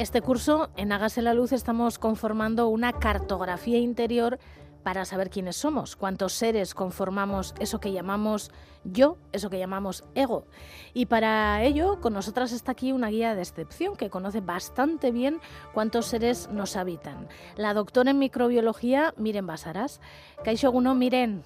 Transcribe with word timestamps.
Este 0.00 0.22
curso, 0.22 0.70
en 0.76 0.92
Hágase 0.92 1.20
la 1.20 1.34
Luz, 1.34 1.52
estamos 1.52 1.98
conformando 1.98 2.68
una 2.68 2.94
cartografía 2.94 3.76
interior 3.76 4.38
para 4.82 5.04
saber 5.04 5.28
quiénes 5.28 5.56
somos, 5.56 5.94
cuántos 5.94 6.32
seres 6.32 6.72
conformamos 6.72 7.54
eso 7.60 7.80
que 7.80 7.92
llamamos 7.92 8.50
yo, 8.82 9.18
eso 9.32 9.50
que 9.50 9.58
llamamos 9.58 10.04
ego. 10.14 10.46
Y 10.94 11.04
para 11.04 11.62
ello, 11.64 12.00
con 12.00 12.14
nosotras 12.14 12.52
está 12.52 12.72
aquí 12.72 12.92
una 12.92 13.08
guía 13.08 13.34
de 13.34 13.42
excepción 13.42 13.94
que 13.94 14.08
conoce 14.08 14.40
bastante 14.40 15.10
bien 15.10 15.38
cuántos 15.74 16.06
seres 16.06 16.48
nos 16.50 16.76
habitan. 16.76 17.28
La 17.56 17.74
doctora 17.74 18.12
en 18.12 18.18
microbiología, 18.20 19.12
Miren 19.18 19.46
Basaras. 19.46 20.00
Kaixo 20.42 20.70
Guno, 20.72 20.94
Miren. 20.94 21.42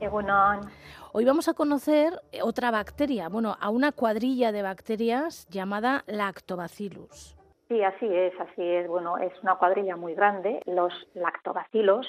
Egunon. 0.00 0.70
Hoy 1.12 1.26
vamos 1.26 1.48
a 1.48 1.52
conocer 1.52 2.18
otra 2.42 2.70
bacteria, 2.70 3.28
bueno, 3.28 3.58
a 3.60 3.68
una 3.68 3.92
cuadrilla 3.92 4.52
de 4.52 4.62
bacterias 4.62 5.46
llamada 5.50 6.02
Lactobacillus. 6.06 7.36
Sí, 7.70 7.84
así 7.84 8.06
es, 8.06 8.32
así 8.40 8.62
es. 8.62 8.88
Bueno, 8.88 9.16
es 9.16 9.32
una 9.44 9.54
cuadrilla 9.54 9.94
muy 9.94 10.14
grande. 10.14 10.60
Los 10.66 10.92
lactobacilos 11.14 12.04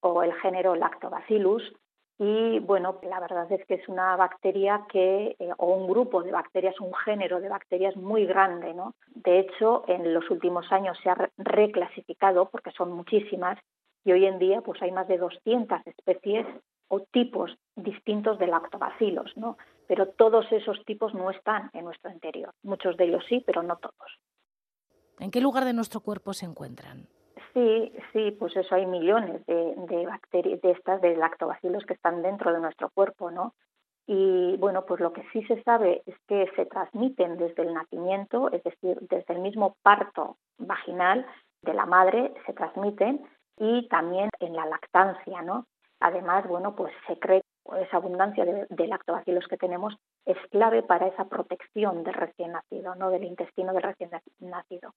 o 0.00 0.22
el 0.22 0.34
género 0.34 0.74
Lactobacillus 0.74 1.72
y 2.18 2.58
bueno, 2.60 2.98
la 3.02 3.18
verdad 3.20 3.50
es 3.50 3.64
que 3.66 3.74
es 3.74 3.88
una 3.88 4.14
bacteria 4.16 4.84
que, 4.90 5.36
eh, 5.38 5.50
o 5.56 5.74
un 5.74 5.88
grupo 5.88 6.22
de 6.22 6.32
bacterias, 6.32 6.78
un 6.80 6.92
género 6.94 7.40
de 7.40 7.48
bacterias 7.48 7.96
muy 7.96 8.26
grande, 8.26 8.74
¿no? 8.74 8.94
De 9.14 9.38
hecho, 9.38 9.84
en 9.86 10.12
los 10.12 10.28
últimos 10.30 10.70
años 10.70 10.98
se 11.02 11.08
ha 11.08 11.30
reclasificado, 11.38 12.50
porque 12.50 12.70
son 12.72 12.92
muchísimas, 12.92 13.58
y 14.04 14.12
hoy 14.12 14.26
en 14.26 14.38
día 14.38 14.60
pues 14.60 14.80
hay 14.82 14.92
más 14.92 15.08
de 15.08 15.18
200 15.18 15.80
especies 15.86 16.46
o 16.88 17.00
tipos 17.00 17.56
distintos 17.74 18.38
de 18.38 18.48
lactobacilos, 18.48 19.34
¿no? 19.36 19.56
Pero 19.86 20.08
todos 20.08 20.50
esos 20.52 20.84
tipos 20.84 21.14
no 21.14 21.30
están 21.30 21.70
en 21.72 21.84
nuestro 21.86 22.10
interior. 22.10 22.52
Muchos 22.62 22.96
de 22.98 23.04
ellos 23.04 23.24
sí, 23.28 23.42
pero 23.46 23.62
no 23.62 23.76
todos. 23.76 24.18
¿En 25.18 25.30
qué 25.30 25.40
lugar 25.40 25.64
de 25.64 25.72
nuestro 25.72 26.00
cuerpo 26.00 26.32
se 26.32 26.46
encuentran? 26.46 27.06
Sí, 27.54 27.92
sí, 28.12 28.32
pues 28.38 28.54
eso 28.56 28.74
hay 28.74 28.86
millones 28.86 29.44
de, 29.46 29.74
de 29.88 30.06
bacterias, 30.06 30.60
de 30.60 30.72
estas, 30.72 31.00
de 31.00 31.16
lactobacilos 31.16 31.84
que 31.86 31.94
están 31.94 32.22
dentro 32.22 32.52
de 32.52 32.60
nuestro 32.60 32.90
cuerpo, 32.90 33.30
¿no? 33.30 33.54
Y 34.06 34.56
bueno, 34.58 34.84
pues 34.86 35.00
lo 35.00 35.12
que 35.12 35.24
sí 35.32 35.42
se 35.46 35.62
sabe 35.62 36.02
es 36.06 36.14
que 36.28 36.48
se 36.54 36.66
transmiten 36.66 37.38
desde 37.38 37.62
el 37.62 37.74
nacimiento, 37.74 38.50
es 38.52 38.62
decir, 38.62 38.98
desde 39.08 39.34
el 39.34 39.40
mismo 39.40 39.76
parto 39.82 40.36
vaginal 40.58 41.26
de 41.62 41.74
la 41.74 41.86
madre 41.86 42.32
se 42.46 42.52
transmiten 42.52 43.26
y 43.58 43.88
también 43.88 44.30
en 44.38 44.54
la 44.54 44.66
lactancia, 44.66 45.42
¿no? 45.42 45.66
Además, 45.98 46.46
bueno, 46.46 46.76
pues 46.76 46.92
se 47.06 47.18
cree 47.18 47.42
esa 47.80 47.96
abundancia 47.96 48.44
de, 48.44 48.66
de, 48.68 48.86
lactobacilos 48.86 49.46
que 49.48 49.56
tenemos 49.56 49.96
es 50.24 50.36
clave 50.50 50.82
para 50.82 51.08
esa 51.08 51.24
protección 51.24 52.04
del 52.04 52.14
recién 52.14 52.52
nacido, 52.52 52.94
¿no? 52.94 53.10
Del 53.10 53.24
intestino 53.24 53.72
del 53.72 53.82
recién 53.82 54.10
nacido 54.40 54.92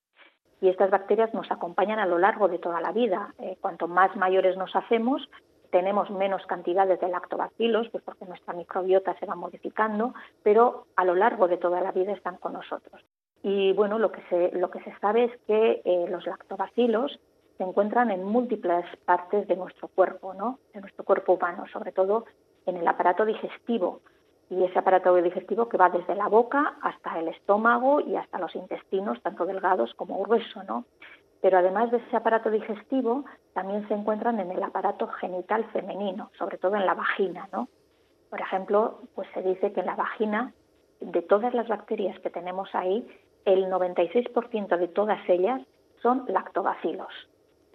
y 0.62 0.70
estas 0.70 0.90
bacterias 0.90 1.34
nos 1.34 1.50
acompañan 1.52 2.00
a 2.00 2.06
lo 2.06 2.18
largo 2.18 2.48
de 2.48 2.60
toda 2.60 2.82
la 2.82 2.92
vida. 2.92 3.34
Eh, 3.40 3.58
cuanto 3.62 3.88
más 3.88 4.16
mayores 4.16 4.58
nos 4.58 4.76
hacemos, 4.76 5.30
tenemos 5.72 6.10
menos 6.10 6.46
cantidades 6.48 7.00
de 7.00 7.08
lactobacilos, 7.08 7.90
pues 7.90 8.04
porque 8.04 8.26
nuestra 8.26 8.54
microbiota 8.54 9.18
se 9.20 9.26
va 9.26 9.36
modificando, 9.36 10.14
pero 10.44 10.88
a 10.96 11.06
lo 11.06 11.16
largo 11.16 11.48
de 11.48 11.58
toda 11.58 11.80
la 11.82 11.92
vida 11.92 12.12
están 12.12 12.38
con 12.38 12.54
nosotros. 12.54 13.02
Y 13.42 13.72
bueno, 13.74 14.00
lo 14.00 14.12
que 14.12 14.22
se, 14.30 14.52
lo 14.58 14.70
que 14.70 14.82
se 14.82 14.94
sabe 15.00 15.26
es 15.26 15.32
que 15.48 15.82
eh, 15.86 16.06
los 16.10 16.26
lactobacilos 16.26 17.20
se 17.58 17.64
encuentran 17.64 18.12
en 18.12 18.24
múltiples 18.24 18.86
partes 19.06 19.48
de 19.48 19.56
nuestro 19.56 19.88
cuerpo, 19.90 20.34
¿no? 20.34 20.60
de 20.74 20.82
nuestro 20.82 21.06
cuerpo 21.06 21.34
humano, 21.34 21.66
sobre 21.72 21.92
todo 21.92 22.26
en 22.66 22.78
el 22.78 22.88
aparato 22.88 23.26
digestivo 23.26 24.02
y 24.50 24.64
ese 24.64 24.80
aparato 24.80 25.16
digestivo 25.16 25.70
que 25.70 25.78
va 25.78 25.90
desde 25.90 26.16
la 26.16 26.28
boca 26.28 26.76
hasta 26.82 27.20
el 27.20 27.28
estómago 27.28 28.02
y 28.02 28.16
hasta 28.16 28.40
los 28.40 28.56
intestinos, 28.56 29.22
tanto 29.22 29.46
delgados 29.46 29.94
como 29.94 30.22
gruesos, 30.24 30.66
¿no? 30.66 30.86
Pero 31.42 31.60
además 31.60 31.92
de 31.92 31.98
ese 31.98 32.16
aparato 32.16 32.50
digestivo, 32.50 33.26
también 33.54 33.88
se 33.88 33.94
encuentran 33.94 34.40
en 34.40 34.52
el 34.52 34.62
aparato 34.62 35.08
genital 35.08 35.64
femenino, 35.72 36.32
sobre 36.38 36.58
todo 36.58 36.76
en 36.76 36.86
la 36.86 36.96
vagina, 36.96 37.48
¿no? 37.54 37.70
Por 38.30 38.42
ejemplo, 38.42 39.00
pues 39.16 39.28
se 39.34 39.42
dice 39.42 39.72
que 39.72 39.80
en 39.82 39.86
la 39.86 39.96
vagina, 39.96 40.54
de 41.00 41.22
todas 41.22 41.54
las 41.54 41.68
bacterias 41.68 42.20
que 42.20 42.30
tenemos 42.30 42.70
ahí, 42.74 43.08
el 43.46 43.68
96% 43.68 44.78
de 44.78 44.88
todas 44.90 45.20
ellas 45.30 45.62
son 46.02 46.26
lactobacilos. 46.28 47.29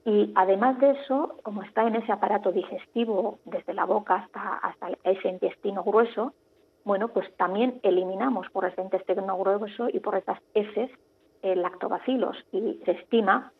Y 0.04 0.32
además 0.34 0.78
de 0.80 0.90
eso, 0.90 1.36
como 1.42 1.62
está 1.62 1.86
en 1.86 1.96
ese 1.96 2.12
aparato 2.12 2.52
digestivo, 2.52 3.38
desde 3.46 3.72
la 3.72 3.86
boca 3.86 4.16
hasta, 4.16 4.56
hasta 4.56 4.90
ese 5.04 5.28
intestino 5.28 5.82
grueso, 5.82 6.34
bueno, 6.84 7.08
pues 7.08 7.34
también 7.36 7.80
eliminamos 7.82 8.48
por 8.50 8.66
ese 8.66 8.82
intestino 8.82 9.38
grueso 9.38 9.88
y 9.90 10.00
por 10.00 10.16
estas 10.16 10.38
heces 10.52 10.90
eh, 11.42 11.56
lactobacilos 11.56 12.36
y 12.52 12.80
se 12.84 12.92
estima 12.92 13.52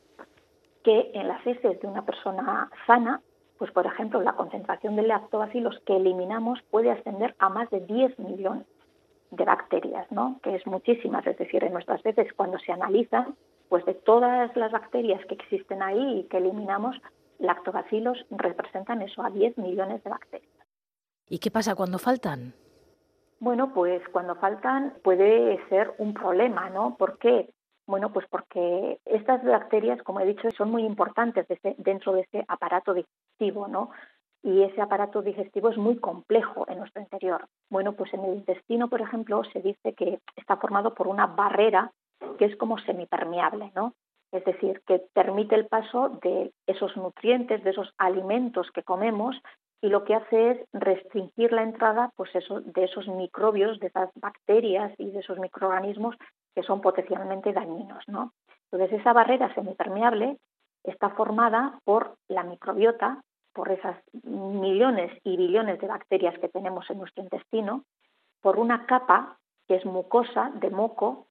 que 0.82 1.10
en 1.14 1.28
las 1.28 1.46
heces 1.46 1.80
de 1.80 1.86
una 1.86 2.04
persona 2.04 2.70
sana, 2.86 3.22
pues 3.56 3.70
por 3.70 3.86
ejemplo, 3.86 4.20
la 4.20 4.34
concentración 4.34 4.96
de 4.96 5.02
lactobacilos 5.02 5.80
que 5.86 5.96
eliminamos 5.96 6.60
puede 6.70 6.90
ascender 6.90 7.34
a 7.38 7.48
más 7.48 7.70
de 7.70 7.80
10 7.80 8.18
millones 8.18 8.66
de 9.30 9.44
bacterias, 9.44 10.10
¿no? 10.12 10.38
Que 10.42 10.54
es 10.54 10.66
muchísimas, 10.66 11.26
es 11.26 11.38
decir, 11.38 11.64
en 11.64 11.72
nuestras 11.72 12.04
heces 12.04 12.32
cuando 12.34 12.58
se 12.58 12.72
analizan, 12.72 13.34
pues 13.68 13.84
de 13.84 13.94
todas 13.94 14.54
las 14.56 14.72
bacterias 14.72 15.24
que 15.26 15.34
existen 15.34 15.82
ahí 15.82 16.20
y 16.20 16.24
que 16.24 16.38
eliminamos, 16.38 16.96
lactobacilos 17.38 18.24
representan 18.30 19.02
eso 19.02 19.22
a 19.22 19.30
10 19.30 19.58
millones 19.58 20.02
de 20.04 20.10
bacterias. 20.10 20.52
¿Y 21.28 21.38
qué 21.38 21.50
pasa 21.50 21.74
cuando 21.74 21.98
faltan? 21.98 22.54
Bueno, 23.40 23.72
pues 23.74 24.02
cuando 24.10 24.36
faltan 24.36 24.94
puede 25.02 25.58
ser 25.68 25.94
un 25.98 26.14
problema, 26.14 26.70
¿no? 26.70 26.96
¿Por 26.96 27.18
qué? 27.18 27.50
Bueno, 27.86 28.12
pues 28.12 28.26
porque 28.30 28.98
estas 29.04 29.44
bacterias, 29.44 30.02
como 30.02 30.20
he 30.20 30.26
dicho, 30.26 30.50
son 30.52 30.70
muy 30.70 30.84
importantes 30.84 31.46
dentro 31.78 32.12
de 32.12 32.22
ese 32.22 32.44
aparato 32.48 32.94
digestivo, 32.94 33.68
¿no? 33.68 33.90
Y 34.42 34.62
ese 34.62 34.80
aparato 34.80 35.22
digestivo 35.22 35.70
es 35.70 35.76
muy 35.76 35.96
complejo 35.96 36.66
en 36.68 36.78
nuestro 36.78 37.02
interior. 37.02 37.46
Bueno, 37.70 37.92
pues 37.92 38.12
en 38.14 38.24
el 38.24 38.34
intestino, 38.34 38.88
por 38.88 39.00
ejemplo, 39.00 39.42
se 39.52 39.60
dice 39.60 39.94
que 39.94 40.20
está 40.36 40.56
formado 40.56 40.94
por 40.94 41.08
una 41.08 41.26
barrera 41.26 41.92
que 42.38 42.46
es 42.46 42.56
como 42.56 42.78
semipermeable, 42.78 43.72
¿no? 43.74 43.94
Es 44.32 44.44
decir, 44.44 44.82
que 44.86 45.00
permite 45.12 45.54
el 45.54 45.66
paso 45.66 46.18
de 46.22 46.52
esos 46.66 46.96
nutrientes, 46.96 47.62
de 47.62 47.70
esos 47.70 47.94
alimentos 47.98 48.70
que 48.72 48.82
comemos 48.82 49.36
y 49.80 49.88
lo 49.88 50.04
que 50.04 50.14
hace 50.14 50.50
es 50.50 50.58
restringir 50.72 51.52
la 51.52 51.62
entrada 51.62 52.10
pues 52.16 52.34
eso, 52.34 52.60
de 52.60 52.84
esos 52.84 53.06
microbios, 53.06 53.78
de 53.78 53.88
esas 53.88 54.10
bacterias 54.16 54.92
y 54.98 55.10
de 55.10 55.20
esos 55.20 55.38
microorganismos 55.38 56.16
que 56.54 56.62
son 56.62 56.80
potencialmente 56.80 57.52
dañinos. 57.52 58.02
¿no? 58.08 58.32
Entonces 58.72 58.98
esa 58.98 59.12
barrera 59.12 59.54
semipermeable 59.54 60.38
está 60.82 61.10
formada 61.10 61.78
por 61.84 62.16
la 62.28 62.42
microbiota, 62.42 63.22
por 63.52 63.70
esas 63.70 63.96
millones 64.24 65.12
y 65.22 65.36
billones 65.36 65.78
de 65.80 65.86
bacterias 65.86 66.36
que 66.38 66.48
tenemos 66.48 66.88
en 66.90 66.98
nuestro 66.98 67.22
intestino, 67.22 67.84
por 68.40 68.58
una 68.58 68.86
capa 68.86 69.38
que 69.68 69.76
es 69.76 69.84
mucosa, 69.84 70.50
de 70.56 70.70
moco, 70.70 71.28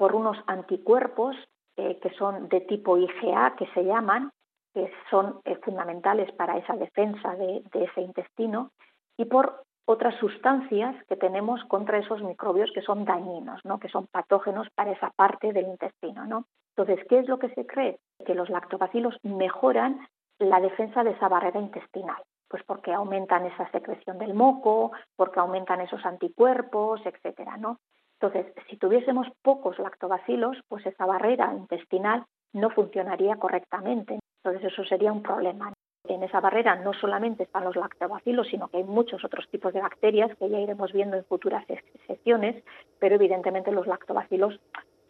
por 0.00 0.14
unos 0.14 0.38
anticuerpos 0.46 1.36
eh, 1.76 1.98
que 2.00 2.08
son 2.14 2.48
de 2.48 2.62
tipo 2.62 2.96
IgA, 2.96 3.54
que 3.58 3.66
se 3.74 3.84
llaman, 3.84 4.30
que 4.72 4.90
son 5.10 5.42
eh, 5.44 5.56
fundamentales 5.62 6.32
para 6.32 6.56
esa 6.56 6.74
defensa 6.74 7.36
de, 7.36 7.62
ese 7.74 8.00
intestino, 8.00 8.70
y 9.18 9.26
por 9.26 9.62
otras 9.84 10.14
sustancias 10.18 10.96
que 11.06 11.16
tenemos 11.16 11.62
contra 11.64 11.98
esos 11.98 12.22
microbios 12.22 12.70
que 12.72 12.80
son 12.80 13.04
dañinos, 13.04 13.60
¿no? 13.64 13.78
que 13.78 13.90
son 13.90 14.06
patógenos 14.06 14.68
para 14.74 14.92
esa 14.92 15.10
parte 15.10 15.52
del 15.52 15.66
intestino. 15.66 16.24
¿no? 16.24 16.46
Entonces, 16.74 17.06
¿qué 17.06 17.18
es 17.18 17.28
lo 17.28 17.38
que 17.38 17.50
se 17.50 17.66
cree? 17.66 17.98
Que 18.24 18.34
los 18.34 18.48
lactobacilos 18.48 19.18
mejoran 19.22 20.00
la 20.38 20.60
defensa 20.60 21.04
de 21.04 21.10
esa 21.10 21.28
barrera 21.28 21.60
intestinal, 21.60 22.22
pues 22.48 22.62
porque 22.64 22.94
aumentan 22.94 23.44
esa 23.44 23.70
secreción 23.70 24.18
del 24.18 24.32
moco, 24.32 24.92
porque 25.14 25.40
aumentan 25.40 25.82
esos 25.82 26.06
anticuerpos, 26.06 27.02
etcétera, 27.04 27.58
¿no? 27.58 27.76
Entonces, 28.20 28.52
si 28.68 28.76
tuviésemos 28.76 29.26
pocos 29.42 29.78
lactobacilos, 29.78 30.58
pues 30.68 30.84
esa 30.84 31.06
barrera 31.06 31.54
intestinal 31.54 32.26
no 32.52 32.68
funcionaría 32.68 33.36
correctamente. 33.36 34.18
Entonces 34.44 34.72
eso 34.72 34.84
sería 34.84 35.10
un 35.10 35.22
problema. 35.22 35.72
En 36.04 36.22
esa 36.22 36.40
barrera 36.40 36.76
no 36.76 36.92
solamente 36.92 37.44
están 37.44 37.64
los 37.64 37.76
lactobacilos, 37.76 38.48
sino 38.48 38.68
que 38.68 38.78
hay 38.78 38.84
muchos 38.84 39.24
otros 39.24 39.48
tipos 39.48 39.72
de 39.72 39.80
bacterias 39.80 40.36
que 40.36 40.50
ya 40.50 40.58
iremos 40.58 40.92
viendo 40.92 41.16
en 41.16 41.24
futuras 41.24 41.64
secciones, 42.06 42.62
pero 42.98 43.14
evidentemente 43.14 43.72
los 43.72 43.86
lactobacilos 43.86 44.60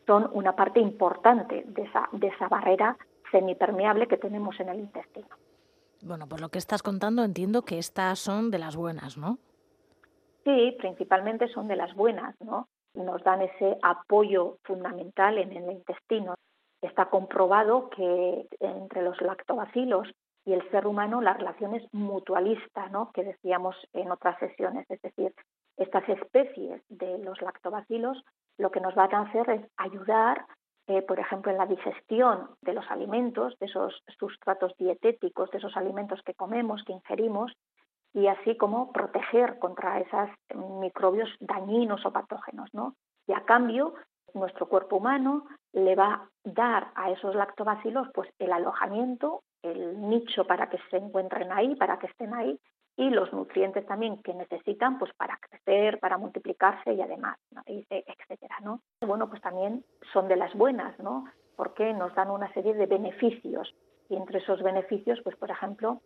son 0.06 0.30
una 0.32 0.54
parte 0.54 0.78
importante 0.78 1.64
de 1.66 1.82
esa, 1.82 2.08
de 2.12 2.28
esa 2.28 2.48
barrera 2.48 2.96
semipermeable 3.32 4.06
que 4.06 4.18
tenemos 4.18 4.58
en 4.60 4.68
el 4.68 4.80
intestino. 4.80 5.28
Bueno, 6.02 6.28
por 6.28 6.40
lo 6.40 6.48
que 6.48 6.58
estás 6.58 6.82
contando 6.82 7.24
entiendo 7.24 7.62
que 7.62 7.78
estas 7.78 8.20
son 8.20 8.50
de 8.50 8.58
las 8.58 8.76
buenas, 8.76 9.16
¿no? 9.16 9.38
Sí, 10.44 10.76
principalmente 10.78 11.48
son 11.48 11.68
de 11.68 11.76
las 11.76 11.94
buenas, 11.94 12.34
¿no? 12.40 12.68
Nos 12.94 13.22
dan 13.22 13.42
ese 13.42 13.78
apoyo 13.82 14.58
fundamental 14.64 15.38
en 15.38 15.52
el 15.52 15.70
intestino. 15.72 16.34
Está 16.82 17.06
comprobado 17.06 17.90
que 17.90 18.46
entre 18.58 19.02
los 19.02 19.20
lactobacilos 19.20 20.08
y 20.44 20.54
el 20.54 20.68
ser 20.70 20.86
humano 20.86 21.20
la 21.20 21.34
relación 21.34 21.74
es 21.74 21.86
mutualista, 21.92 22.88
¿no? 22.88 23.10
que 23.12 23.24
decíamos 23.24 23.76
en 23.92 24.10
otras 24.10 24.38
sesiones. 24.38 24.86
Es 24.90 25.00
decir, 25.02 25.34
estas 25.76 26.08
especies 26.08 26.82
de 26.88 27.18
los 27.18 27.40
lactobacilos 27.42 28.22
lo 28.58 28.70
que 28.70 28.80
nos 28.80 28.94
van 28.94 29.14
a 29.14 29.20
hacer 29.22 29.48
es 29.50 29.62
ayudar 29.76 30.46
eh, 30.90 31.02
por 31.02 31.20
ejemplo, 31.20 31.52
en 31.52 31.58
la 31.58 31.66
digestión 31.66 32.48
de 32.62 32.72
los 32.72 32.84
alimentos, 32.90 33.56
de 33.60 33.66
esos 33.66 34.02
sustratos 34.18 34.74
dietéticos, 34.76 35.48
de 35.52 35.58
esos 35.58 35.76
alimentos 35.76 36.20
que 36.24 36.34
comemos, 36.34 36.82
que 36.82 36.92
ingerimos, 36.92 37.52
y 38.12 38.26
así 38.26 38.56
como 38.56 38.92
proteger 38.92 39.58
contra 39.58 40.00
esos 40.00 40.30
microbios 40.80 41.28
dañinos 41.40 42.04
o 42.04 42.12
patógenos, 42.12 42.68
¿no? 42.72 42.94
Y 43.26 43.32
a 43.32 43.44
cambio, 43.44 43.94
nuestro 44.34 44.68
cuerpo 44.68 44.96
humano 44.96 45.46
le 45.72 45.94
va 45.94 46.14
a 46.14 46.28
dar 46.44 46.90
a 46.94 47.10
esos 47.10 47.34
lactobacilos 47.34 48.08
pues 48.14 48.28
el 48.38 48.52
alojamiento, 48.52 49.42
el 49.62 50.08
nicho 50.08 50.44
para 50.46 50.68
que 50.68 50.78
se 50.90 50.96
encuentren 50.96 51.52
ahí, 51.52 51.76
para 51.76 51.98
que 51.98 52.06
estén 52.06 52.34
ahí 52.34 52.58
y 52.96 53.10
los 53.10 53.32
nutrientes 53.32 53.86
también 53.86 54.20
que 54.22 54.34
necesitan 54.34 54.98
pues 54.98 55.12
para 55.14 55.38
crecer, 55.38 55.98
para 56.00 56.18
multiplicarse 56.18 56.92
y 56.92 57.00
además, 57.00 57.38
etcétera, 57.66 58.56
¿no? 58.62 58.80
Bueno, 59.00 59.28
pues 59.28 59.40
también 59.40 59.84
son 60.12 60.28
de 60.28 60.36
las 60.36 60.52
buenas, 60.54 60.98
¿no? 60.98 61.24
Porque 61.56 61.92
nos 61.92 62.14
dan 62.14 62.30
una 62.30 62.52
serie 62.52 62.74
de 62.74 62.86
beneficios 62.86 63.74
y 64.08 64.16
entre 64.16 64.38
esos 64.38 64.62
beneficios, 64.62 65.20
pues 65.22 65.36
por 65.36 65.50
ejemplo, 65.50 66.00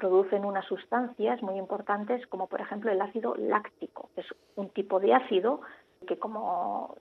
producen 0.00 0.46
unas 0.46 0.64
sustancias 0.64 1.42
muy 1.42 1.58
importantes 1.58 2.26
como 2.28 2.46
por 2.46 2.60
ejemplo 2.60 2.90
el 2.90 3.00
ácido 3.02 3.34
láctico, 3.36 4.08
que 4.14 4.22
es 4.22 4.26
un 4.56 4.70
tipo 4.70 4.98
de 4.98 5.12
ácido 5.12 5.60
que 6.06 6.18
como 6.18 6.96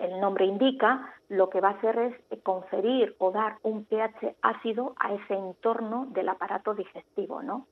el 0.00 0.18
nombre 0.20 0.46
indica, 0.46 1.12
lo 1.28 1.50
que 1.50 1.60
va 1.60 1.68
a 1.68 1.72
hacer 1.72 1.98
es 1.98 2.42
conferir 2.42 3.14
o 3.18 3.30
dar 3.30 3.58
un 3.62 3.84
pH 3.84 4.36
ácido 4.40 4.94
a 4.98 5.12
ese 5.12 5.34
entorno 5.34 6.06
del 6.10 6.30
aparato 6.30 6.74
digestivo, 6.74 7.42
¿no? 7.42 7.66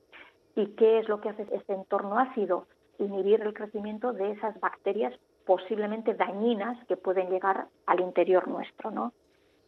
¿Y 0.55 0.67
qué 0.75 0.99
es 0.99 1.09
lo 1.09 1.19
que 1.19 1.29
hace 1.29 1.47
este 1.51 1.73
entorno 1.73 2.19
ácido? 2.19 2.67
Inhibir 2.99 3.41
el 3.41 3.55
crecimiento 3.55 4.13
de 4.13 4.31
esas 4.31 4.59
bacterias 4.59 5.13
posiblemente 5.45 6.13
dañinas 6.13 6.77
que 6.85 6.95
pueden 6.95 7.29
llegar 7.31 7.67
al 7.87 7.99
interior 7.99 8.47
nuestro, 8.47 8.91
¿no? 8.91 9.13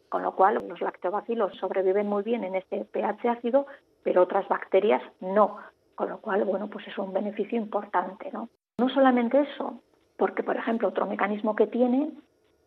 Con 0.10 0.24
lo 0.24 0.36
cual, 0.36 0.60
los 0.68 0.82
lactobacilos 0.82 1.56
sobreviven 1.58 2.08
muy 2.08 2.24
bien 2.24 2.44
en 2.44 2.56
este 2.56 2.86
pH 2.86 3.30
ácido, 3.30 3.66
pero 4.04 4.24
otras 4.24 4.48
bacterias 4.48 5.02
no. 5.20 5.58
Con 5.96 6.10
lo 6.10 6.20
cual, 6.20 6.46
bueno, 6.46 6.70
pues 6.70 6.88
es 6.88 6.98
un 6.98 7.12
beneficio 7.14 7.58
importante, 7.58 8.32
¿no? 8.32 8.50
No 8.78 8.90
solamente 8.90 9.42
eso, 9.42 9.82
porque, 10.18 10.44
por 10.44 10.56
ejemplo, 10.56 10.88
otro 10.88 11.06
mecanismo 11.06 11.56
que 11.56 11.68
tiene 11.68 12.12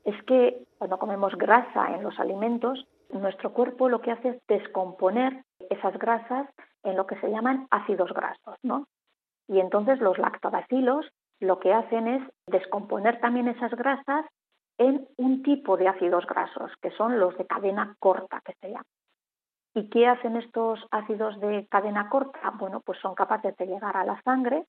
es 0.04 0.20
que 0.24 0.64
cuando 0.78 0.98
comemos 0.98 1.34
grasa 1.36 1.94
en 1.94 2.02
los 2.02 2.18
alimentos, 2.18 2.86
nuestro 3.10 3.52
cuerpo 3.52 3.88
lo 3.88 4.00
que 4.00 4.10
hace 4.10 4.30
es 4.30 4.36
descomponer 4.48 5.44
esas 5.70 5.96
grasas 5.98 6.48
en 6.82 6.96
lo 6.96 7.06
que 7.06 7.16
se 7.20 7.30
llaman 7.30 7.66
ácidos 7.70 8.12
grasos, 8.12 8.56
¿no? 8.62 8.86
Y 9.48 9.60
entonces 9.60 10.00
los 10.00 10.18
lactobacilos 10.18 11.06
lo 11.40 11.58
que 11.58 11.72
hacen 11.72 12.08
es 12.08 12.22
descomponer 12.46 13.20
también 13.20 13.48
esas 13.48 13.72
grasas 13.72 14.26
en 14.78 15.06
un 15.16 15.42
tipo 15.42 15.76
de 15.76 15.88
ácidos 15.88 16.26
grasos, 16.26 16.72
que 16.80 16.90
son 16.92 17.18
los 17.18 17.36
de 17.36 17.46
cadena 17.46 17.96
corta, 17.98 18.40
que 18.44 18.54
se 18.60 18.68
llaman. 18.68 18.84
¿Y 19.74 19.88
qué 19.88 20.06
hacen 20.06 20.36
estos 20.36 20.86
ácidos 20.90 21.40
de 21.40 21.66
cadena 21.70 22.08
corta? 22.10 22.50
Bueno, 22.58 22.80
pues 22.80 22.98
son 23.00 23.14
capaces 23.14 23.56
de 23.56 23.66
llegar 23.66 23.96
a 23.96 24.04
la 24.04 24.20
sangre 24.22 24.66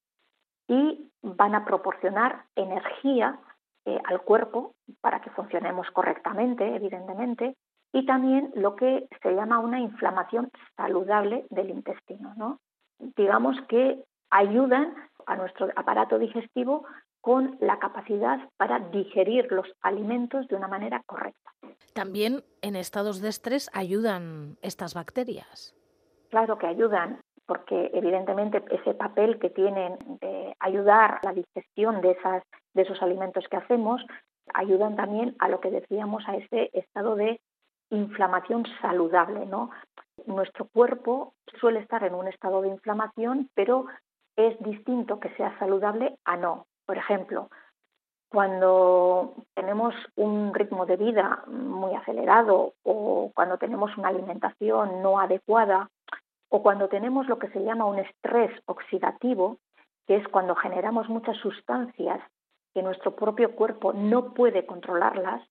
y 0.67 1.11
van 1.21 1.55
a 1.55 1.65
proporcionar 1.65 2.45
energía 2.55 3.39
eh, 3.85 3.99
al 4.05 4.21
cuerpo 4.21 4.75
para 5.01 5.19
que 5.19 5.29
funcionemos 5.31 5.91
correctamente, 5.91 6.75
evidentemente, 6.75 7.57
y 7.91 8.05
también 8.05 8.51
lo 8.55 8.75
que 8.75 9.07
se 9.21 9.35
llama 9.35 9.59
una 9.59 9.79
inflamación 9.79 10.49
saludable 10.77 11.45
del 11.49 11.69
intestino. 11.69 12.33
¿no? 12.37 12.59
Digamos 12.99 13.57
que 13.67 14.03
ayudan 14.29 14.95
a 15.25 15.35
nuestro 15.35 15.69
aparato 15.75 16.17
digestivo 16.17 16.85
con 17.23 17.55
la 17.61 17.79
capacidad 17.79 18.49
para 18.57 18.79
digerir 18.79 19.49
los 19.49 19.65
alimentos 19.81 20.45
de 20.49 20.57
una 20.57 20.67
manera 20.67 21.01
correcta. 21.05 21.51
También 21.93 22.43
en 22.61 22.75
estados 22.75 23.21
de 23.21 23.29
estrés 23.29 23.69
ayudan 23.73 24.57
estas 24.61 24.93
bacterias. 24.93 25.73
Claro 26.31 26.57
que 26.57 26.67
ayudan, 26.67 27.21
porque 27.45 27.91
evidentemente 27.93 28.61
ese 28.71 28.93
papel 28.93 29.39
que 29.39 29.49
tienen 29.49 29.97
de 30.19 30.53
ayudar 30.59 31.21
a 31.21 31.27
la 31.27 31.31
digestión 31.31 32.01
de, 32.01 32.11
esas, 32.11 32.43
de 32.73 32.81
esos 32.81 33.01
alimentos 33.01 33.45
que 33.49 33.55
hacemos, 33.55 34.05
ayudan 34.53 34.97
también 34.97 35.33
a 35.39 35.47
lo 35.47 35.61
que 35.61 35.71
decíamos, 35.71 36.27
a 36.27 36.35
ese 36.35 36.71
estado 36.73 37.15
de 37.15 37.39
inflamación 37.89 38.65
saludable, 38.81 39.45
¿no? 39.45 39.69
Nuestro 40.25 40.65
cuerpo 40.65 41.35
suele 41.61 41.79
estar 41.79 42.03
en 42.03 42.15
un 42.15 42.27
estado 42.27 42.61
de 42.61 42.67
inflamación, 42.67 43.49
pero 43.53 43.85
es 44.35 44.61
distinto 44.61 45.21
que 45.21 45.33
sea 45.35 45.57
saludable 45.57 46.17
a 46.25 46.35
no. 46.35 46.65
Por 46.85 46.97
ejemplo, 46.97 47.49
cuando 48.29 49.35
tenemos 49.53 49.93
un 50.15 50.53
ritmo 50.53 50.85
de 50.85 50.97
vida 50.97 51.43
muy 51.47 51.93
acelerado 51.93 52.73
o 52.83 53.31
cuando 53.35 53.57
tenemos 53.57 53.95
una 53.97 54.09
alimentación 54.09 55.03
no 55.03 55.19
adecuada 55.19 55.89
o 56.49 56.63
cuando 56.63 56.87
tenemos 56.89 57.27
lo 57.27 57.37
que 57.37 57.49
se 57.49 57.63
llama 57.63 57.85
un 57.85 57.99
estrés 57.99 58.51
oxidativo, 58.65 59.57
que 60.07 60.15
es 60.15 60.27
cuando 60.27 60.55
generamos 60.55 61.09
muchas 61.09 61.37
sustancias 61.37 62.21
que 62.73 62.81
nuestro 62.81 63.15
propio 63.15 63.55
cuerpo 63.55 63.93
no 63.93 64.33
puede 64.33 64.65
controlarlas, 64.65 65.41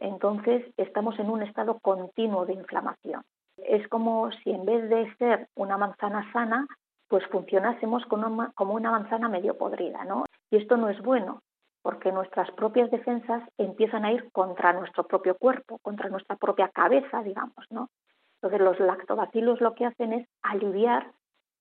entonces 0.00 0.64
estamos 0.76 1.18
en 1.18 1.30
un 1.30 1.42
estado 1.42 1.78
continuo 1.80 2.46
de 2.46 2.54
inflamación. 2.54 3.22
Es 3.58 3.86
como 3.88 4.30
si 4.32 4.50
en 4.50 4.64
vez 4.64 4.88
de 4.88 5.14
ser 5.16 5.48
una 5.56 5.76
manzana 5.76 6.30
sana, 6.32 6.66
pues 7.08 7.26
funcionásemos 7.26 8.04
como 8.06 8.74
una 8.74 8.90
manzana 8.90 9.28
medio 9.28 9.58
podrida, 9.58 10.04
¿no? 10.04 10.24
Y 10.50 10.56
esto 10.56 10.76
no 10.76 10.88
es 10.88 11.00
bueno, 11.00 11.42
porque 11.82 12.12
nuestras 12.12 12.50
propias 12.52 12.90
defensas 12.90 13.42
empiezan 13.56 14.04
a 14.04 14.12
ir 14.12 14.30
contra 14.32 14.72
nuestro 14.72 15.04
propio 15.04 15.36
cuerpo, 15.36 15.78
contra 15.78 16.08
nuestra 16.08 16.36
propia 16.36 16.68
cabeza, 16.68 17.22
digamos, 17.22 17.64
¿no? 17.70 17.88
Entonces 18.36 18.60
los 18.60 18.80
lactobacilos 18.80 19.60
lo 19.60 19.74
que 19.74 19.86
hacen 19.86 20.12
es 20.12 20.28
aliviar 20.42 21.12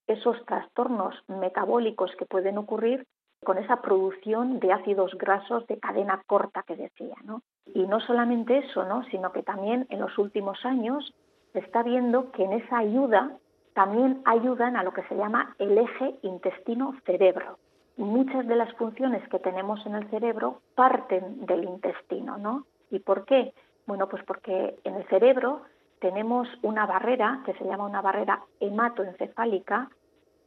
esos 0.08 0.44
trastornos 0.46 1.16
metabólicos 1.28 2.12
que 2.18 2.26
pueden 2.26 2.58
ocurrir 2.58 3.06
con 3.44 3.58
esa 3.58 3.82
producción 3.82 4.60
de 4.60 4.74
ácidos 4.74 5.16
grasos 5.18 5.66
de 5.68 5.80
cadena 5.80 6.22
corta 6.28 6.64
que 6.64 6.76
decía, 6.76 7.16
¿no? 7.24 7.42
Y 7.66 7.86
no 7.86 8.00
solamente 8.02 8.58
eso, 8.58 8.86
¿no? 8.86 9.04
Sino 9.06 9.32
que 9.32 9.44
también 9.44 9.86
en 9.90 10.00
los 10.00 10.18
últimos 10.18 10.66
años 10.66 11.14
se 11.54 11.60
está 11.60 11.84
viendo 11.84 12.32
que 12.32 12.44
en 12.44 12.54
esa 12.54 12.80
ayuda 12.80 13.38
también 13.74 14.22
ayudan 14.26 14.76
a 14.76 14.84
lo 14.84 14.94
que 14.94 15.04
se 15.04 15.16
llama 15.16 15.56
el 15.60 15.78
eje 15.78 16.16
intestino-cerebro. 16.22 17.58
Muchas 18.00 18.48
de 18.48 18.56
las 18.56 18.74
funciones 18.76 19.28
que 19.28 19.40
tenemos 19.40 19.86
en 19.86 19.94
el 19.94 20.10
cerebro 20.10 20.62
parten 20.74 21.46
del 21.46 21.66
intestino, 21.66 22.38
¿no? 22.38 22.66
¿Y 22.90 23.00
por 23.00 23.26
qué? 23.26 23.54
Bueno, 23.86 24.08
pues 24.08 24.24
porque 24.24 24.80
en 24.86 24.96
el 24.96 25.06
cerebro 25.10 25.64
tenemos 26.00 26.48
una 26.62 26.86
barrera 26.86 27.42
que 27.46 27.54
se 27.56 27.66
llama 27.66 27.86
una 27.86 28.02
barrera 28.02 28.42
hematoencefálica 28.62 29.90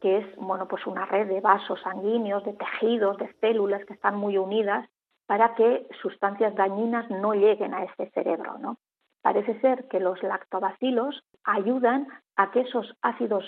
que 0.00 0.16
es 0.16 0.36
bueno, 0.36 0.66
pues 0.66 0.86
una 0.86 1.04
red 1.04 1.28
de 1.28 1.42
vasos 1.42 1.78
sanguíneos, 1.82 2.42
de 2.44 2.54
tejidos, 2.54 3.18
de 3.18 3.30
células 3.34 3.84
que 3.84 3.92
están 3.92 4.16
muy 4.16 4.38
unidas 4.38 4.88
para 5.26 5.54
que 5.54 5.86
sustancias 6.00 6.54
dañinas 6.54 7.10
no 7.10 7.34
lleguen 7.34 7.74
a 7.74 7.84
ese 7.84 8.08
cerebro. 8.12 8.56
¿no? 8.58 8.78
Parece 9.20 9.60
ser 9.60 9.88
que 9.88 10.00
los 10.00 10.22
lactobacilos 10.22 11.22
ayudan 11.44 12.08
a 12.34 12.50
que 12.50 12.62
esos 12.62 12.96
ácidos 13.02 13.44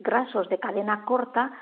grasos 0.00 0.48
de 0.48 0.58
cadena 0.58 1.04
corta 1.04 1.52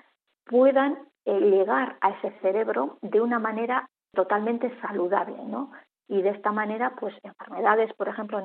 puedan 0.47 1.12
eh, 1.25 1.41
llegar 1.41 1.97
a 2.01 2.11
ese 2.11 2.31
cerebro 2.41 2.99
de 3.03 3.21
una 3.21 3.39
manera 3.39 3.89
totalmente 4.13 4.77
saludable, 4.81 5.37
¿no? 5.45 5.71
Y 6.09 6.21
de 6.21 6.31
esta 6.31 6.53
manera, 6.53 6.95
pues 6.99 7.15
enfermedades, 7.23 7.93
por 7.95 8.09
ejemplo, 8.09 8.41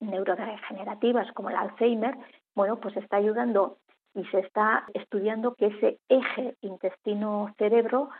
neurodegenerativas 0.00 1.32
como 1.32 1.50
el 1.50 1.56
Alzheimer, 1.56 2.16
bueno, 2.54 2.76
pues 2.80 2.96
está 2.96 3.16
ayudando 3.16 3.78
y 4.14 4.24
se 4.26 4.40
está 4.40 4.84
estudiando 4.92 5.54
que 5.54 5.66
ese 5.66 5.98
eje 6.08 6.56
intestino-cerebro 6.60 8.10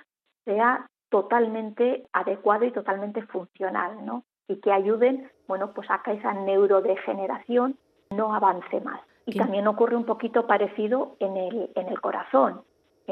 sea 0.44 0.88
totalmente 1.10 2.06
adecuado 2.12 2.64
y 2.64 2.70
totalmente 2.70 3.22
funcional, 3.26 4.04
¿no? 4.06 4.24
Y 4.48 4.60
que 4.60 4.72
ayuden, 4.72 5.30
bueno, 5.46 5.72
pues 5.74 5.90
a 5.90 6.02
que 6.02 6.12
esa 6.12 6.32
neurodegeneración 6.32 7.76
no 8.10 8.34
avance 8.34 8.80
más. 8.80 9.00
Y 9.26 9.36
también 9.36 9.66
ocurre 9.68 9.96
un 9.96 10.06
poquito 10.06 10.46
parecido 10.46 11.16
en 11.20 11.36
el, 11.36 11.70
en 11.74 11.88
el 11.88 12.00
corazón, 12.00 12.62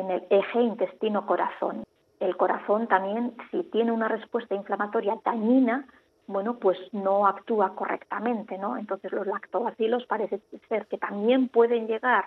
en 0.01 0.11
el 0.11 0.27
eje 0.31 0.61
intestino-corazón. 0.61 1.85
El 2.21 2.37
corazón 2.37 2.89
también, 2.89 3.37
si 3.51 3.63
tiene 3.65 3.93
una 3.93 4.09
respuesta 4.09 4.55
inflamatoria 4.55 5.19
dañina, 5.25 5.87
bueno, 6.27 6.59
pues 6.59 6.79
no 6.93 7.27
actúa 7.27 7.75
correctamente, 7.75 8.59
¿no? 8.59 8.77
Entonces 8.77 9.11
los 9.13 9.27
lactobacilos 9.27 10.05
parece 10.07 10.41
ser 10.69 10.87
que 10.87 10.99
también 10.99 11.49
pueden 11.49 11.87
llegar 11.87 12.25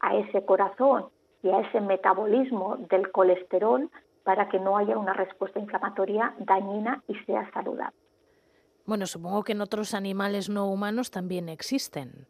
a 0.00 0.16
ese 0.16 0.44
corazón 0.44 1.06
y 1.42 1.48
a 1.50 1.60
ese 1.60 1.80
metabolismo 1.80 2.76
del 2.88 3.10
colesterol 3.10 3.90
para 4.22 4.48
que 4.48 4.60
no 4.60 4.76
haya 4.76 4.96
una 4.96 5.14
respuesta 5.14 5.58
inflamatoria 5.58 6.34
dañina 6.38 7.02
y 7.08 7.14
sea 7.24 7.50
saludable. 7.52 7.96
Bueno, 8.86 9.06
supongo 9.06 9.42
que 9.42 9.52
en 9.52 9.60
otros 9.60 9.94
animales 9.94 10.48
no 10.48 10.70
humanos 10.70 11.10
también 11.10 11.48
existen. 11.48 12.26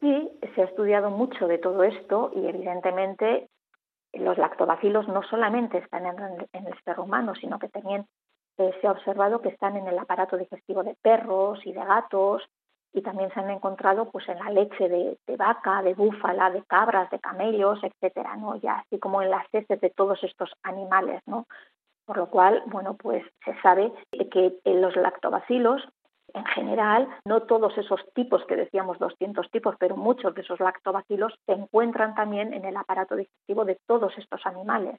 Sí, 0.00 0.30
se 0.54 0.62
ha 0.62 0.64
estudiado 0.64 1.10
mucho 1.10 1.46
de 1.46 1.58
todo 1.58 1.84
esto 1.84 2.32
y 2.34 2.46
evidentemente 2.46 3.48
los 4.12 4.38
lactobacilos 4.38 5.08
no 5.08 5.22
solamente 5.22 5.78
están 5.78 6.06
en 6.06 6.66
el, 6.66 6.84
ser 6.84 7.00
humano, 7.00 7.34
sino 7.34 7.58
que 7.58 7.68
también 7.68 8.06
eh, 8.58 8.72
se 8.80 8.86
ha 8.86 8.92
observado 8.92 9.40
que 9.40 9.48
están 9.48 9.76
en 9.76 9.86
el 9.86 9.98
aparato 9.98 10.36
digestivo 10.36 10.82
de 10.82 10.96
perros 11.02 11.60
y 11.64 11.72
de 11.72 11.84
gatos 11.84 12.42
y 12.92 13.00
también 13.02 13.32
se 13.32 13.40
han 13.40 13.50
encontrado 13.50 14.10
pues 14.10 14.28
en 14.28 14.38
la 14.38 14.50
leche 14.50 14.88
de, 14.88 15.36
vaca, 15.36 15.82
de 15.82 15.94
búfala, 15.94 16.50
de 16.50 16.62
cabras, 16.64 17.10
de 17.10 17.18
camellos, 17.18 17.80
etcétera, 17.82 18.36
¿no? 18.36 18.56
Ya 18.56 18.80
así 18.80 18.98
como 18.98 19.22
en 19.22 19.30
las 19.30 19.46
heces 19.52 19.80
de 19.80 19.90
todos 19.90 20.22
estos 20.22 20.50
animales, 20.62 21.22
¿no? 21.26 21.46
Por 22.04 22.18
lo 22.18 22.26
cual, 22.28 22.62
bueno, 22.66 22.94
pues 22.94 23.24
se 23.44 23.58
sabe 23.62 23.92
que 24.30 24.58
los 24.66 24.94
lactobacilos 24.96 25.82
en 26.34 26.44
general, 26.46 27.08
no 27.24 27.42
todos 27.42 27.76
esos 27.78 28.00
tipos 28.14 28.44
que 28.46 28.56
decíamos 28.56 28.98
200 28.98 29.50
tipos, 29.50 29.76
pero 29.78 29.96
muchos 29.96 30.34
de 30.34 30.42
esos 30.42 30.60
lactobacilos 30.60 31.34
se 31.46 31.52
encuentran 31.52 32.14
también 32.14 32.52
en 32.52 32.64
el 32.64 32.76
aparato 32.76 33.16
digestivo 33.16 33.64
de 33.64 33.78
todos 33.86 34.16
estos 34.18 34.44
animales. 34.46 34.98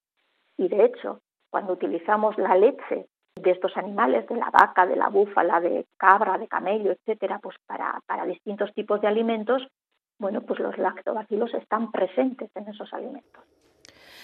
Y 0.58 0.68
de 0.68 0.86
hecho, 0.86 1.20
cuando 1.50 1.74
utilizamos 1.74 2.38
la 2.38 2.56
leche 2.56 3.08
de 3.36 3.52
estos 3.52 3.76
animales, 3.78 4.28
de 4.28 4.36
la 4.36 4.50
vaca, 4.52 4.86
de 4.86 4.96
la 4.96 5.10
búfala, 5.10 5.60
de 5.60 5.86
cabra, 5.98 6.38
de 6.38 6.48
camello, 6.48 6.92
etcétera, 6.92 7.40
pues 7.42 7.56
para, 7.66 8.00
para 8.06 8.26
distintos 8.26 8.74
tipos 8.74 9.02
de 9.02 9.08
alimentos, 9.08 9.68
bueno, 10.20 10.42
pues 10.42 10.60
los 10.60 10.78
lactobacilos 10.78 11.54
están 11.54 11.92
presentes 11.92 12.50
en 12.56 12.68
esos 12.68 12.94
alimentos. 12.94 13.44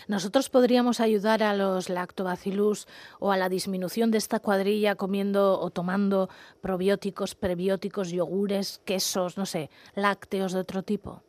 ¿Nosotros 0.07 0.49
podríamos 0.49 0.99
ayudar 0.99 1.43
a 1.43 1.53
los 1.53 1.89
lactobacillus 1.89 2.87
o 3.19 3.31
a 3.31 3.37
la 3.37 3.49
disminución 3.49 4.11
de 4.11 4.17
esta 4.17 4.39
cuadrilla 4.39 4.95
comiendo 4.95 5.59
o 5.59 5.69
tomando 5.69 6.29
probióticos, 6.61 7.35
prebióticos, 7.35 8.11
yogures, 8.11 8.79
quesos, 8.85 9.37
no 9.37 9.45
sé, 9.45 9.69
lácteos 9.95 10.53
de 10.53 10.59
otro 10.59 10.83
tipo? 10.83 11.21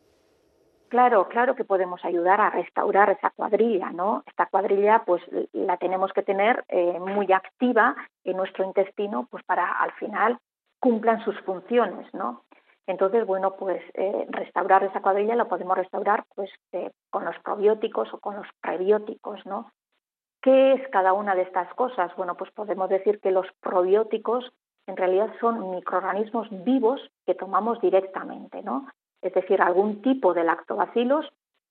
Claro, 0.88 1.28
claro 1.28 1.54
que 1.54 1.64
podemos 1.64 2.04
ayudar 2.04 2.40
a 2.40 2.50
restaurar 2.50 3.10
esa 3.10 3.30
cuadrilla, 3.30 3.90
¿no? 3.92 4.24
Esta 4.26 4.46
cuadrilla, 4.46 5.04
pues, 5.06 5.22
la 5.52 5.76
tenemos 5.76 6.12
que 6.12 6.22
tener 6.22 6.64
eh, 6.68 6.98
muy 6.98 7.32
activa 7.32 7.94
en 8.24 8.36
nuestro 8.36 8.64
intestino, 8.64 9.28
pues, 9.30 9.44
para 9.44 9.70
al 9.80 9.92
final 9.92 10.38
cumplan 10.80 11.22
sus 11.24 11.38
funciones, 11.42 12.12
¿no? 12.12 12.42
Entonces, 12.90 13.24
bueno, 13.24 13.54
pues 13.54 13.80
eh, 13.94 14.26
restaurar 14.30 14.82
esa 14.82 15.00
cuadrilla 15.00 15.36
la 15.36 15.44
podemos 15.44 15.78
restaurar 15.78 16.24
pues 16.34 16.50
eh, 16.72 16.90
con 17.08 17.24
los 17.24 17.38
probióticos 17.38 18.12
o 18.12 18.18
con 18.18 18.34
los 18.34 18.46
prebióticos, 18.60 19.46
¿no? 19.46 19.70
¿Qué 20.42 20.72
es 20.72 20.88
cada 20.88 21.12
una 21.12 21.36
de 21.36 21.42
estas 21.42 21.72
cosas? 21.74 22.10
Bueno, 22.16 22.36
pues 22.36 22.50
podemos 22.50 22.88
decir 22.88 23.20
que 23.20 23.30
los 23.30 23.46
probióticos 23.60 24.52
en 24.88 24.96
realidad 24.96 25.32
son 25.40 25.70
microorganismos 25.70 26.48
vivos 26.64 27.00
que 27.26 27.36
tomamos 27.36 27.80
directamente, 27.80 28.60
¿no? 28.64 28.88
Es 29.22 29.34
decir, 29.34 29.62
algún 29.62 30.02
tipo 30.02 30.34
de 30.34 30.42
lactobacilos 30.42 31.28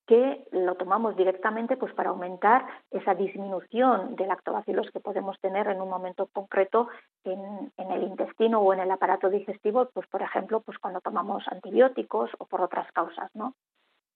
que 0.10 0.44
lo 0.52 0.74
tomamos 0.74 1.16
directamente 1.16 1.78
pues 1.78 1.94
para 1.94 2.10
aumentar 2.10 2.66
esa 2.90 3.14
disminución 3.14 4.16
de 4.16 4.26
lactobacilos 4.26 4.90
que 4.90 5.00
podemos 5.00 5.40
tener 5.40 5.68
en 5.68 5.80
un 5.80 5.88
momento 5.88 6.26
concreto 6.34 6.88
en, 7.24 7.72
el 7.78 8.02
intestino 8.02 8.60
o 8.60 8.74
en 8.74 8.80
el 8.80 8.90
aparato 8.90 9.30
digestivo, 9.30 9.88
pues 9.94 10.08
por 10.08 10.24
ejemplo, 10.24 10.62
pues 10.62 10.80
cuando 10.80 11.00
tomamos 11.00 11.48
antibióticos 11.48 12.32
o 12.40 12.48
por 12.48 12.62
otras 12.62 12.92
causas, 12.92 13.30
¿no? 13.36 13.54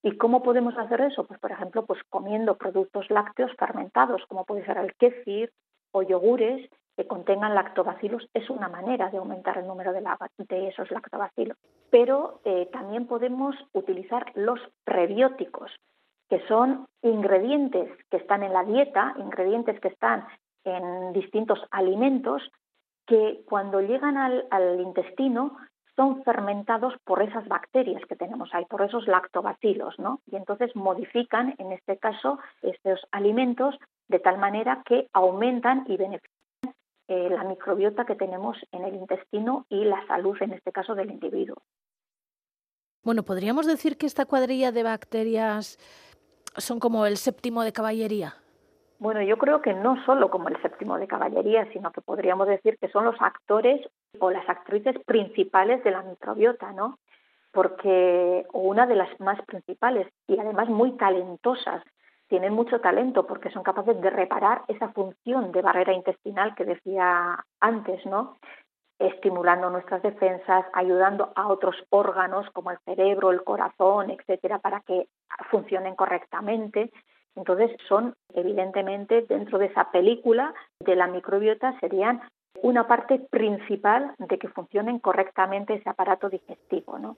¿Y 0.02 0.18
cómo 0.18 0.42
podemos 0.42 0.76
hacer 0.80 1.00
eso? 1.02 1.26
Pues 1.26 1.40
por 1.40 1.52
ejemplo, 1.52 1.86
pues 1.86 2.02
comiendo 2.10 2.58
productos 2.58 3.12
lácteos 3.12 3.52
fermentados, 3.56 4.26
como 4.26 4.46
puede 4.46 4.66
ser 4.66 4.78
el 4.80 4.96
kéfir 4.96 5.52
o 5.92 6.02
yogures 6.02 6.68
que 6.96 7.08
contengan 7.08 7.56
lactobacilos 7.56 8.28
es 8.34 8.50
una 8.50 8.70
manera 8.70 9.10
de 9.10 9.18
aumentar 9.18 9.58
el 9.58 9.68
número 9.68 9.94
de, 9.94 10.68
esos 10.68 10.92
lactobacilos. 10.92 11.58
Pero 11.90 12.42
eh, 12.46 12.70
también 12.72 13.08
podemos 13.08 13.56
utilizar 13.74 14.32
los 14.36 14.60
prebióticos, 14.84 15.72
que 16.30 16.46
son 16.48 16.86
ingredientes 17.02 17.90
que 18.10 18.18
están 18.18 18.44
en 18.44 18.54
la 18.54 18.64
dieta, 18.64 19.14
ingredientes 19.18 19.80
que 19.80 19.90
están 19.90 20.26
en 20.64 21.14
distintos 21.14 21.60
alimentos, 21.72 22.42
que 23.06 23.42
cuando 23.46 23.82
llegan 23.82 24.18
al, 24.18 24.48
al 24.50 24.80
intestino 24.80 25.58
son 25.96 26.24
fermentados 26.24 26.94
por 27.04 27.22
esas 27.22 27.48
bacterias 27.48 28.02
que 28.08 28.16
tenemos 28.16 28.50
ahí, 28.54 28.66
por 28.66 28.82
esos 28.82 29.08
lactobacilos, 29.08 30.00
¿no? 30.00 30.22
Y 30.26 30.38
entonces 30.38 30.76
modifican, 30.76 31.54
en 31.60 31.72
este 31.72 31.98
caso, 31.98 32.40
estos 32.62 33.06
alimentos 33.12 33.78
de 34.08 34.20
tal 34.20 34.38
manera 34.38 34.82
que 34.86 35.08
aumentan 35.14 35.84
y 35.88 35.98
benefician 35.98 36.33
eh, 37.08 37.30
la 37.30 37.44
microbiota 37.44 38.06
que 38.06 38.16
tenemos 38.16 38.58
en 38.72 38.86
el 38.86 38.96
intestino 38.96 39.66
y 39.70 39.84
la 39.86 40.06
salud, 40.08 40.38
en 40.42 40.54
este 40.54 40.72
caso, 40.72 40.96
del 40.96 41.12
individuo. 41.12 41.58
Bueno, 43.04 43.24
podríamos 43.24 43.68
decir 43.68 43.98
que 43.98 44.06
esta 44.06 44.26
cuadrilla 44.26 44.72
de 44.72 44.84
bacterias 44.84 45.78
son 46.58 46.80
como 46.80 47.06
el 47.06 47.18
séptimo 47.18 47.64
de 47.64 47.74
caballería. 47.74 48.36
Bueno, 49.00 49.22
yo 49.22 49.38
creo 49.38 49.62
que 49.62 49.74
no 49.74 50.02
solo 50.06 50.30
como 50.30 50.48
el 50.48 50.62
séptimo 50.62 50.98
de 50.98 51.08
caballería, 51.08 51.68
sino 51.74 51.92
que 51.92 52.00
podríamos 52.00 52.48
decir 52.48 52.78
que 52.80 52.88
son 52.88 53.04
los 53.04 53.16
actores 53.20 53.86
o 54.20 54.32
las 54.32 54.48
actrices 54.48 54.96
principales 55.06 55.84
de 55.84 55.92
la 55.92 56.04
microbiota, 56.04 56.72
¿no? 56.72 57.00
Porque 57.52 58.46
o 58.54 58.60
una 58.60 58.88
de 58.88 58.96
las 58.96 59.20
más 59.20 59.42
principales 59.46 60.08
y 60.28 60.40
además 60.40 60.70
muy 60.70 60.94
talentosas 60.94 61.84
tienen 62.34 62.54
mucho 62.54 62.82
talento 62.82 63.28
porque 63.28 63.52
son 63.52 63.62
capaces 63.62 64.02
de 64.02 64.10
reparar 64.10 64.64
esa 64.68 64.90
función 64.90 65.52
de 65.52 65.62
barrera 65.62 65.94
intestinal 65.94 66.56
que 66.56 66.66
decía 66.66 67.46
antes, 67.60 68.04
¿no? 68.08 68.40
estimulando 68.98 69.70
nuestras 69.70 70.02
defensas, 70.02 70.66
ayudando 70.74 71.32
a 71.36 71.48
otros 71.48 71.76
órganos 71.92 72.50
como 72.50 72.72
el 72.72 72.80
cerebro, 72.86 73.30
el 73.30 73.44
corazón, 73.44 74.10
etcétera, 74.10 74.58
para 74.58 74.80
que 74.80 75.10
funcionen 75.52 75.94
correctamente. 75.94 76.92
Entonces, 77.36 77.70
son 77.88 78.16
evidentemente 78.34 79.22
dentro 79.30 79.60
de 79.60 79.68
esa 79.68 79.92
película 79.92 80.56
de 80.80 80.96
la 80.96 81.06
microbiota 81.06 81.80
serían 81.82 82.24
una 82.64 82.88
parte 82.88 83.20
principal 83.30 84.16
de 84.18 84.40
que 84.40 84.48
funcionen 84.48 84.98
correctamente 84.98 85.76
ese 85.76 85.88
aparato 85.88 86.30
digestivo, 86.30 86.98
¿no? 86.98 87.16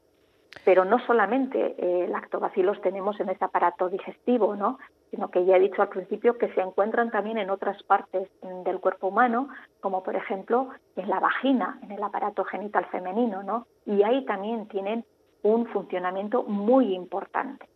Pero 0.64 0.86
no 0.86 1.00
solamente 1.06 1.76
eh, 1.78 2.08
lactobacilos 2.08 2.82
tenemos 2.82 3.20
en 3.20 3.30
ese 3.30 3.44
aparato 3.44 3.90
digestivo, 3.90 4.56
¿no? 4.56 4.78
sino 5.16 5.30
que 5.30 5.46
ya 5.46 5.56
he 5.56 5.60
dicho 5.60 5.82
al 5.82 5.90
principio 5.90 6.38
que 6.38 6.54
se 6.54 6.62
encuentran 6.62 7.10
también 7.10 7.38
en 7.38 7.50
otras 7.50 7.82
partes 7.84 8.28
del 8.66 8.80
cuerpo 8.80 9.08
humano, 9.08 9.48
como 9.80 10.04
por 10.04 10.16
ejemplo 10.16 10.70
en 10.98 11.10
la 11.10 11.22
vagina, 11.22 11.80
en 11.84 11.92
el 11.92 12.04
aparato 12.04 12.44
genital 12.44 12.86
femenino, 12.92 13.42
¿no? 13.42 13.66
Y 13.86 14.04
ahí 14.04 14.26
también 14.26 14.68
tienen 14.68 15.06
un 15.44 15.68
funcionamiento 15.68 16.44
muy 16.44 16.94
importante. 16.94 17.70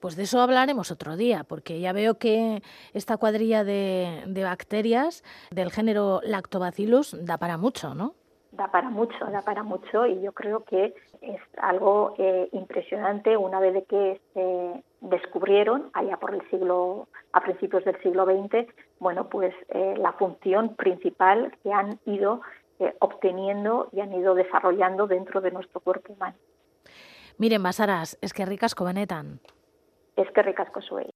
Pues 0.00 0.16
de 0.16 0.22
eso 0.22 0.40
hablaremos 0.40 0.90
otro 0.90 1.16
día, 1.16 1.44
porque 1.44 1.80
ya 1.80 1.92
veo 1.92 2.16
que 2.16 2.62
esta 2.94 3.18
cuadrilla 3.18 3.64
de, 3.64 4.22
de 4.26 4.44
bacterias 4.44 5.22
del 5.50 5.70
género 5.70 6.20
Lactobacillus 6.24 7.14
da 7.22 7.36
para 7.36 7.58
mucho, 7.58 7.94
¿no? 7.94 8.14
Da 8.60 8.70
para 8.70 8.90
mucho, 8.90 9.24
da 9.32 9.40
para 9.40 9.62
mucho 9.62 10.04
y 10.04 10.20
yo 10.20 10.32
creo 10.32 10.64
que 10.64 10.94
es 11.22 11.40
algo 11.62 12.14
eh, 12.18 12.46
impresionante 12.52 13.34
una 13.38 13.58
vez 13.58 13.72
de 13.72 13.84
que 13.84 14.20
se 14.34 14.84
descubrieron 15.00 15.88
allá 15.94 16.18
por 16.18 16.34
el 16.34 16.42
siglo 16.50 17.08
a 17.32 17.40
principios 17.40 17.84
del 17.86 17.98
siglo 18.02 18.26
XX, 18.26 18.68
bueno, 18.98 19.30
pues 19.30 19.54
eh, 19.70 19.94
la 19.96 20.12
función 20.12 20.76
principal 20.76 21.56
que 21.62 21.72
han 21.72 21.98
ido 22.04 22.42
eh, 22.80 22.94
obteniendo 22.98 23.88
y 23.92 24.00
han 24.00 24.12
ido 24.12 24.34
desarrollando 24.34 25.06
dentro 25.06 25.40
de 25.40 25.52
nuestro 25.52 25.80
cuerpo 25.80 26.12
humano. 26.12 26.36
Miren, 27.38 27.62
Basaras, 27.62 28.18
es 28.20 28.34
que 28.34 28.44
ricas 28.44 28.74
benetan. 28.78 29.40
Es 30.16 30.30
que 30.32 30.42
ricas 30.42 30.68
soy. 30.86 31.08